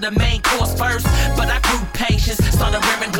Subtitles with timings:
[0.00, 2.38] to the main course first, but I grew patience.
[2.54, 3.10] Started wearing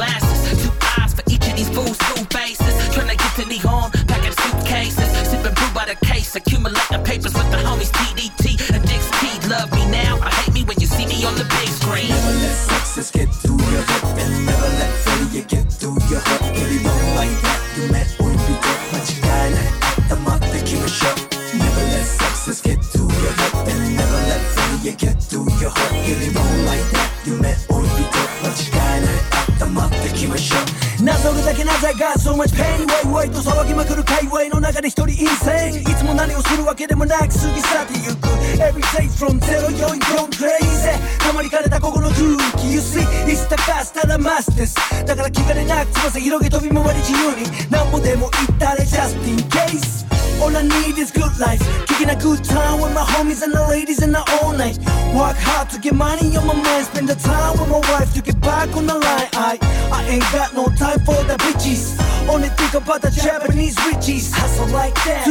[33.88, 35.81] くる界隈の中で一人陰性。
[35.81, 38.28] いつも何をするわけでもなく過ぎ去ってゆく。
[38.60, 42.19] Every day from 044 crazy たまりかねたここの空
[42.59, 43.94] 気 You see it's the past
[44.56, 44.76] です。
[45.06, 47.71] だから気兼ねなく翼広げ飛び回り自由に。
[47.71, 50.07] 何もでも言ったれ Just in case
[50.41, 51.60] All I need is good life.
[51.88, 54.78] Kicking a good time with my homies and the ladies in the all night.
[55.15, 56.87] Work hard to get money on my mind.
[56.87, 59.28] Spend the time with my wife to get back on the line.
[59.34, 59.59] I,
[59.91, 61.99] I ain't got no time for the bitches.
[62.28, 64.32] Only think about the Japanese riches.
[64.32, 65.25] Hustle like that.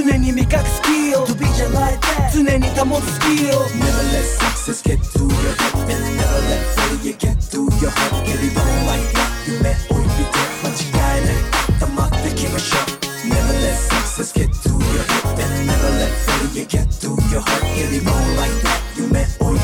[1.26, 2.32] To be just like that.
[3.80, 5.74] never let success get through your head.
[5.92, 8.26] And never let failure get through your heart.
[8.26, 9.48] Get it on like that.
[9.48, 9.87] You met
[16.58, 17.62] You get to your heart
[18.36, 19.60] like that 夢追い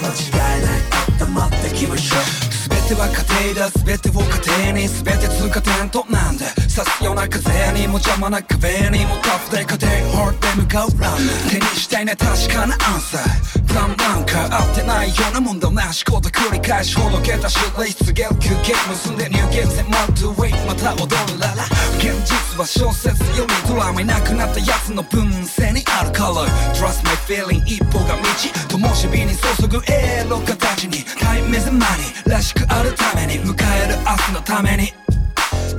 [0.00, 0.80] 間違いない
[1.16, 2.22] 頭だけはショッ
[2.68, 2.76] ク。
[2.86, 3.70] 全ては家庭だ。
[3.84, 4.28] 全てを家
[4.62, 4.86] 庭に。
[4.86, 6.46] 全て通過点となんだ。
[6.76, 7.40] さすような風
[7.72, 11.16] にも邪魔な壁にもタフで家庭掘ってで向かうラン
[11.48, 21.64] 手にしたいね確かなアンサープランなんか合ってないようなもんだなしこと繰り返しほどけたしューレイスゲル休憩結んで入現戦マウトウェイまた踊るララ
[21.96, 28.20] 現実は小説読みドラマいなくなったやつの分性にあるカラー Trust my feeling 一歩が
[28.68, 35.05] 道灯火に注ぐエロ形にタイムイ is ニーらしくあるために迎える明日のために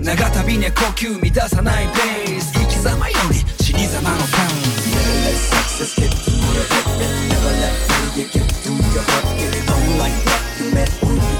[0.01, 4.47] 長旅ね呼吸乱さないペース生き様より死に様の感
[4.87, 6.85] Yeah, let's success, get to the head,
[7.29, 7.73] never let
[8.15, 11.36] me get through your heart, get it on like that, you met, ooh.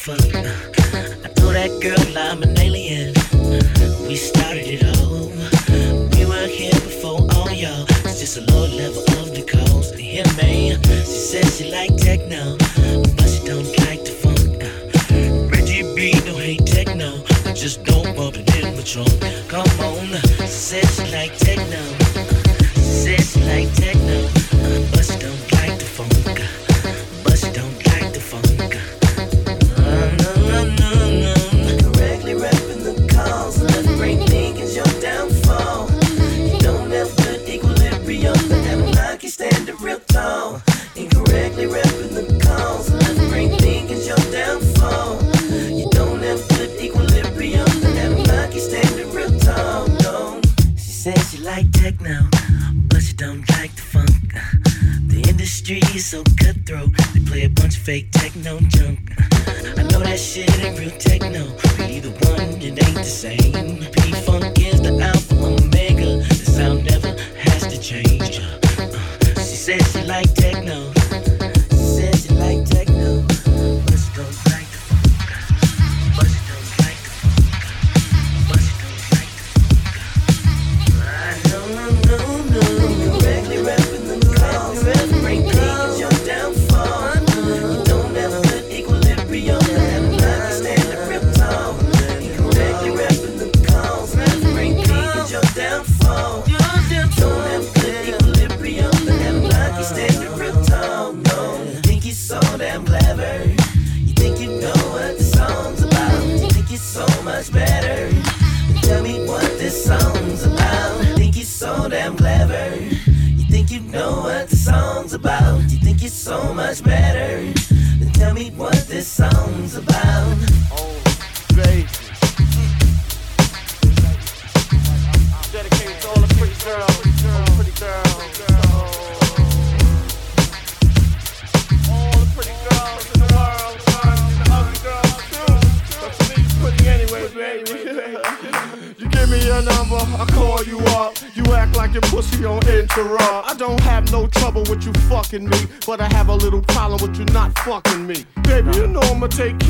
[0.00, 0.29] fun.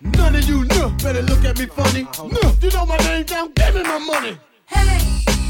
[0.00, 2.06] None of you know better look at me funny.
[2.18, 4.38] No, you know my name down, give me my money.
[4.66, 5.00] Hey,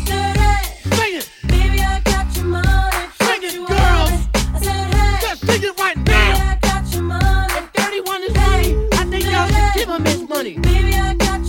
[0.07, 0.97] dirty.
[0.97, 1.31] Sing it.
[1.47, 3.07] Baby, I got your money.
[3.21, 4.29] Sing it, girls.
[4.55, 5.19] I said, hey.
[5.21, 6.03] Just sing it right now.
[6.05, 6.41] Baby.
[6.41, 7.55] I got your money.
[7.55, 10.59] If 31 is money, I think y'all should give him his money.
[10.59, 11.48] Baby, I got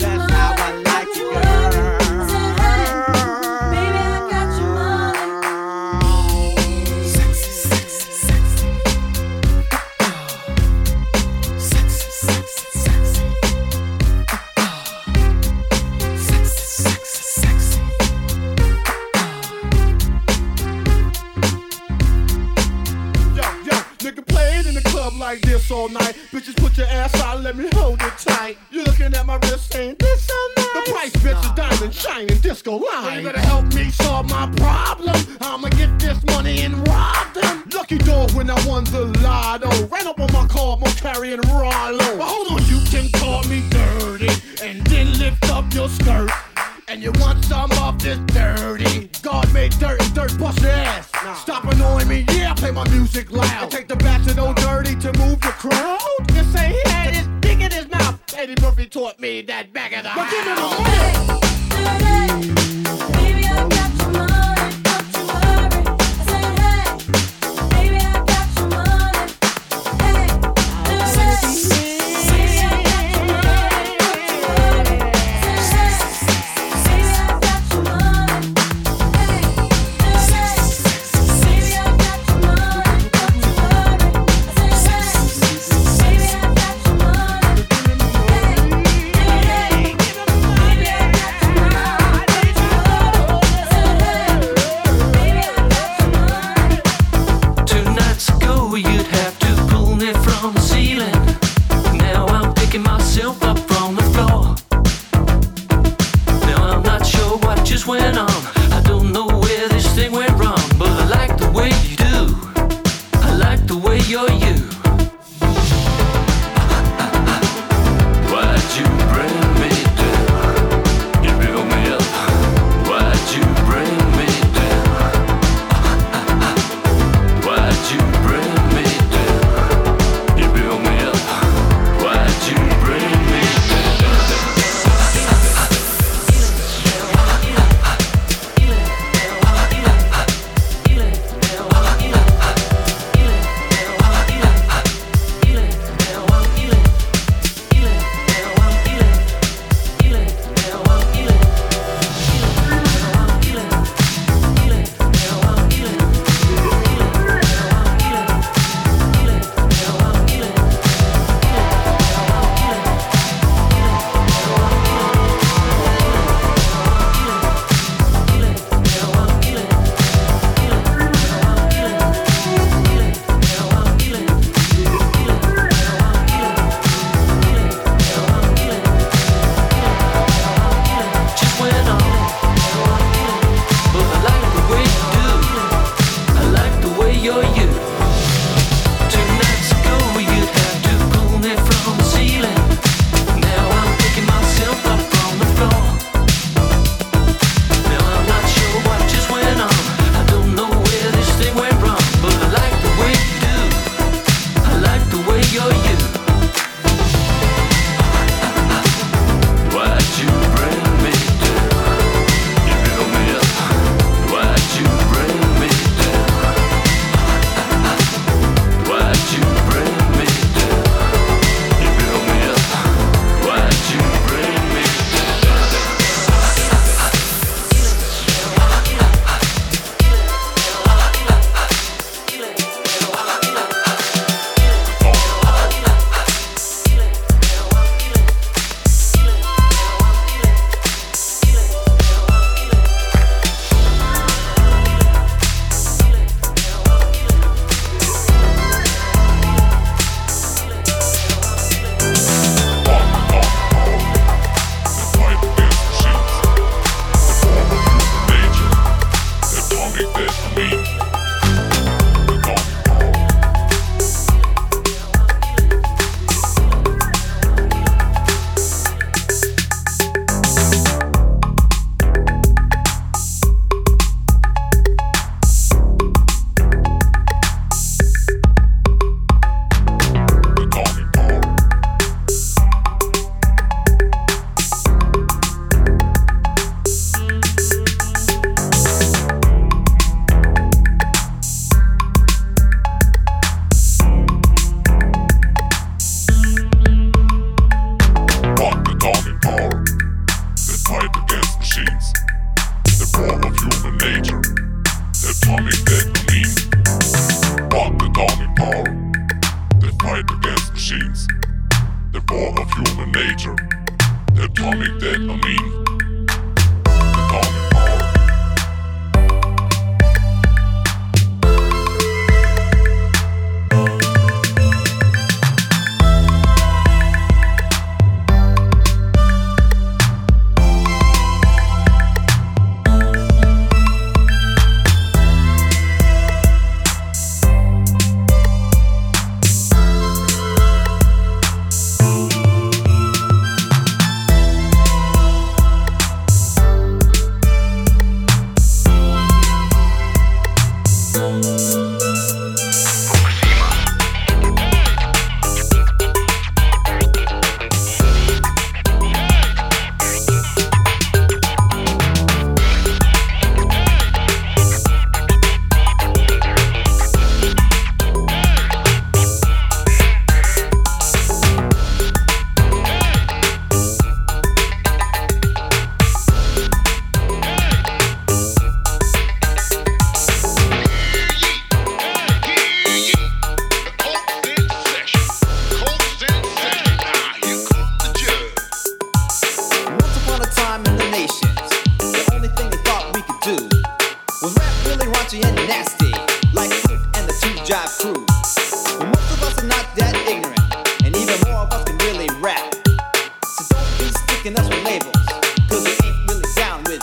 [25.69, 26.15] this all night.
[26.31, 28.57] Bitches put your ass out, let me hold it tight.
[28.71, 30.65] You looking at my wrist saying this so nice.
[30.73, 33.19] The price bitch is diamond shining disco line.
[33.19, 35.15] You better help me solve my problem.
[35.41, 37.63] I'ma get this money and rob them.
[37.73, 39.69] Lucky dog when I won the lotto.
[39.88, 42.17] Ran up on my car, more carrying Rollo.
[42.17, 44.29] But hold on, you can call me dirty
[44.63, 46.29] and then lift up your skirt.
[46.89, 49.12] And you want some of this dirty?
[49.22, 51.12] God made dirt and dirt bust your ass.
[51.39, 53.62] Stop annoying me, yeah, play my music loud.
[53.62, 56.00] And take the bat to no dirty to move the crowd.
[56.34, 58.19] You say he had his dick in his mouth.
[58.36, 61.48] Eddie Murphy taught me that back of the But give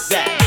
[0.08, 0.45] that.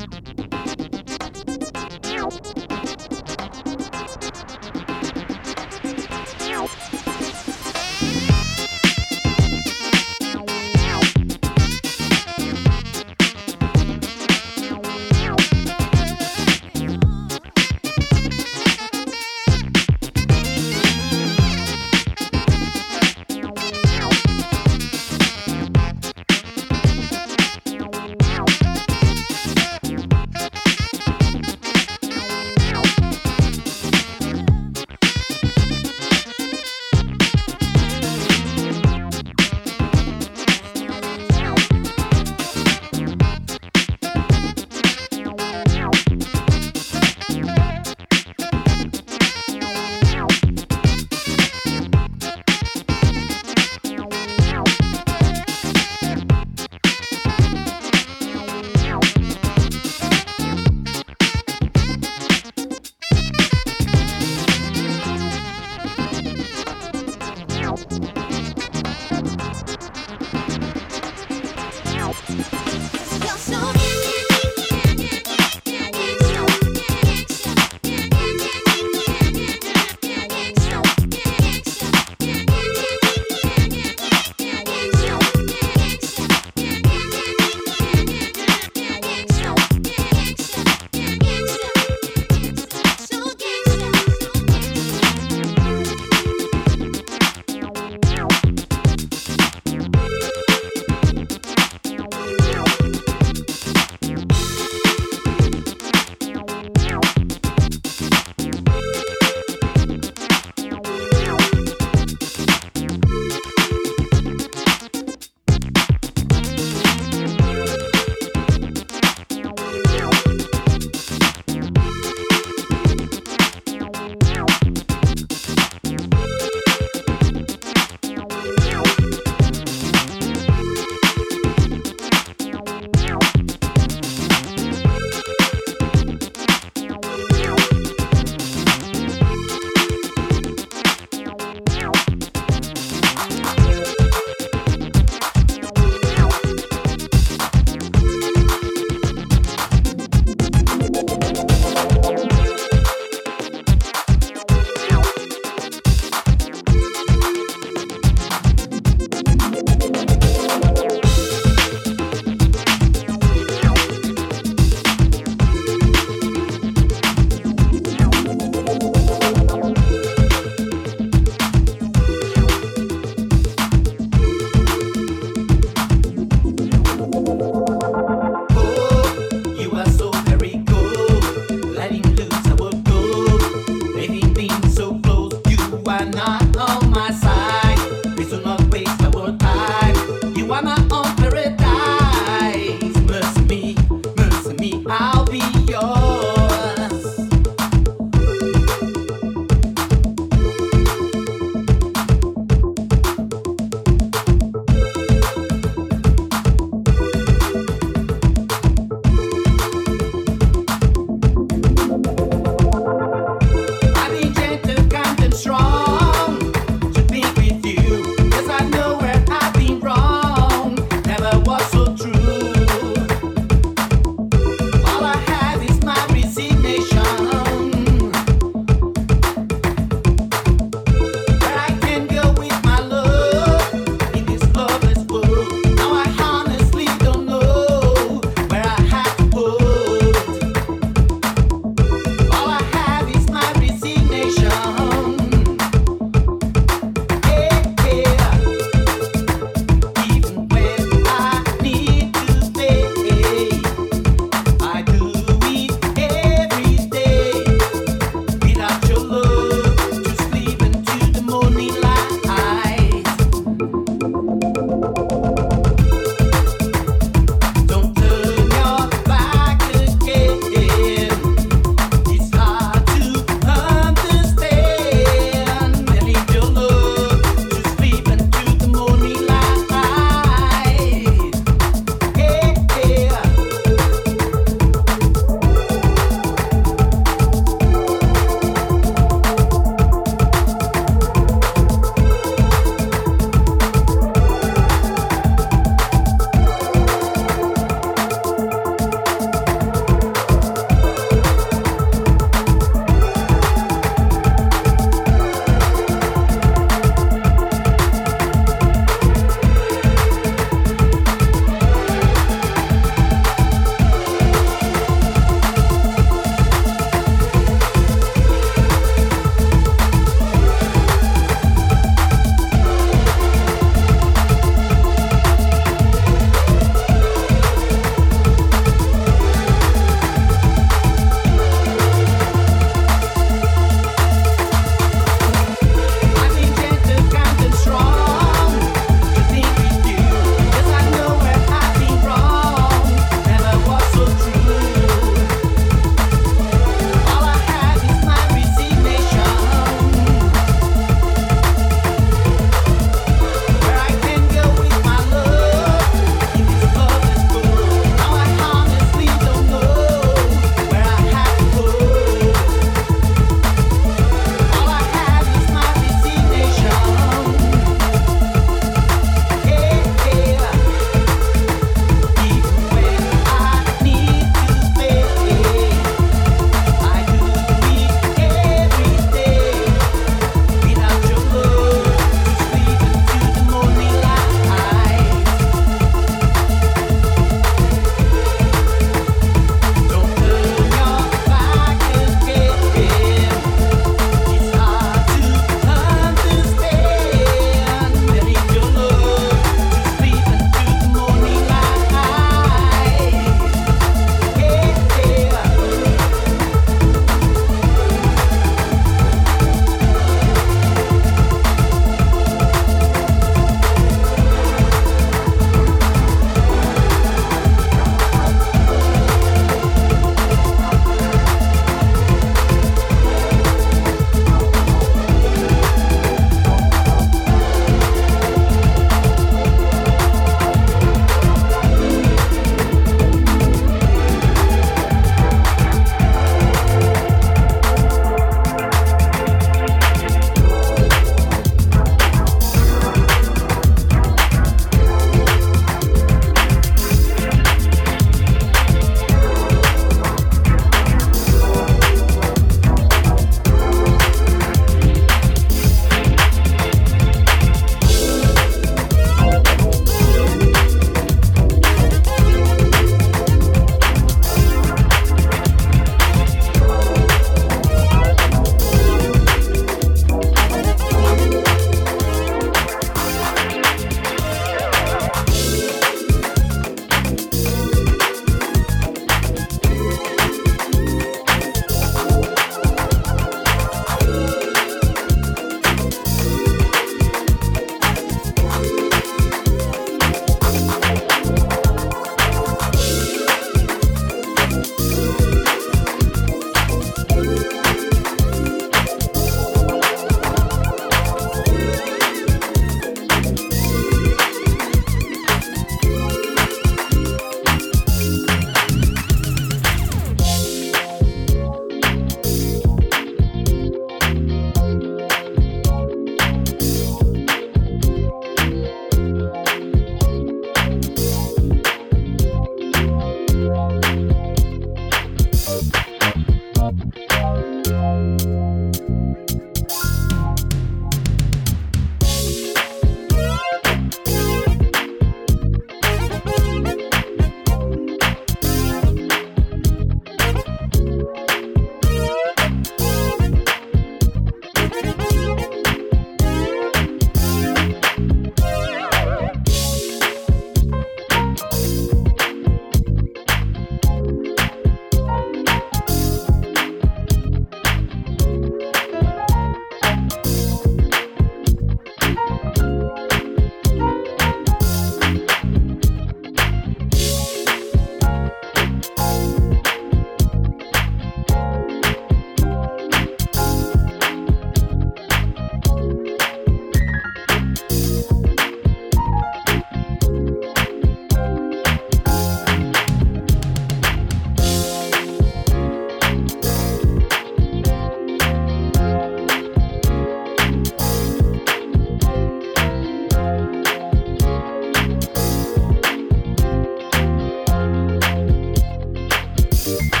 [599.71, 600.00] you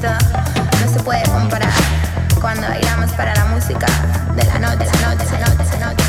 [0.00, 1.70] no se puede comparar
[2.40, 3.86] cuando bailamos para la música
[4.34, 6.04] de la noche, la noche, la noche, la noche.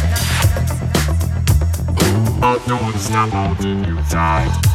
[3.12, 4.73] La noche.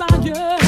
[0.00, 0.59] Desire